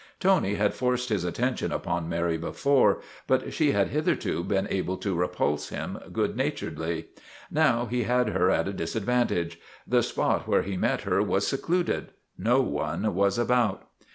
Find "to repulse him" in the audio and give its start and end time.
4.97-5.99